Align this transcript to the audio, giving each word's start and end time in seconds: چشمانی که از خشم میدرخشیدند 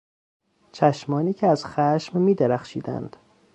چشمانی 0.71 1.33
که 1.33 1.47
از 1.47 1.65
خشم 1.65 2.21
میدرخشیدند 2.21 3.17